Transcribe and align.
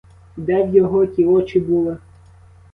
І 0.37 0.41
де 0.41 0.63
в 0.63 0.75
його 0.75 1.05
ті 1.05 1.25
очі 1.25 1.59
були? 1.59 1.97